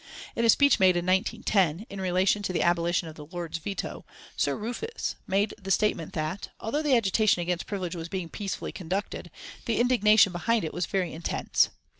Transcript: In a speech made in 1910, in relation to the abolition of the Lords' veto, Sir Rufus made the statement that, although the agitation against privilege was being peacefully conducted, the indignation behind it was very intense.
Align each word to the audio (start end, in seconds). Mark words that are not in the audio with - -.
In 0.35 0.43
a 0.43 0.49
speech 0.49 0.79
made 0.79 0.97
in 0.97 1.05
1910, 1.05 1.85
in 1.87 2.01
relation 2.01 2.41
to 2.41 2.51
the 2.51 2.63
abolition 2.63 3.07
of 3.07 3.13
the 3.13 3.27
Lords' 3.27 3.59
veto, 3.59 4.03
Sir 4.35 4.55
Rufus 4.55 5.15
made 5.27 5.53
the 5.61 5.69
statement 5.69 6.13
that, 6.13 6.49
although 6.59 6.81
the 6.81 6.97
agitation 6.97 7.43
against 7.43 7.67
privilege 7.67 7.95
was 7.95 8.09
being 8.09 8.27
peacefully 8.27 8.71
conducted, 8.71 9.29
the 9.65 9.79
indignation 9.79 10.31
behind 10.31 10.63
it 10.65 10.73
was 10.73 10.87
very 10.87 11.13
intense. 11.13 11.69